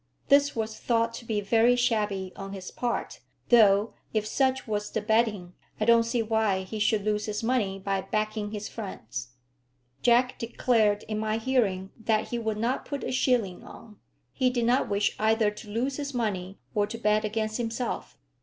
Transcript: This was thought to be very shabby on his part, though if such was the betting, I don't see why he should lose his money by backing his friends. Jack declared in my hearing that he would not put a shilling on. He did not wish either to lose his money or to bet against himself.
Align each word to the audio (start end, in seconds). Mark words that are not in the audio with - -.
This 0.29 0.55
was 0.55 0.79
thought 0.79 1.13
to 1.13 1.25
be 1.25 1.41
very 1.41 1.75
shabby 1.75 2.33
on 2.35 2.53
his 2.53 2.71
part, 2.71 3.19
though 3.49 3.93
if 4.15 4.25
such 4.25 4.67
was 4.67 4.89
the 4.89 4.99
betting, 4.99 5.53
I 5.79 5.85
don't 5.85 6.01
see 6.05 6.23
why 6.23 6.63
he 6.63 6.79
should 6.79 7.03
lose 7.03 7.27
his 7.27 7.43
money 7.43 7.77
by 7.77 8.01
backing 8.01 8.49
his 8.49 8.67
friends. 8.67 9.27
Jack 10.01 10.39
declared 10.39 11.03
in 11.03 11.19
my 11.19 11.37
hearing 11.37 11.91
that 12.03 12.29
he 12.29 12.39
would 12.39 12.57
not 12.57 12.83
put 12.85 13.03
a 13.03 13.11
shilling 13.11 13.63
on. 13.63 13.97
He 14.33 14.49
did 14.49 14.65
not 14.65 14.89
wish 14.89 15.15
either 15.19 15.51
to 15.51 15.69
lose 15.69 15.97
his 15.97 16.15
money 16.15 16.57
or 16.73 16.87
to 16.87 16.97
bet 16.97 17.23
against 17.23 17.57
himself. 17.57 18.17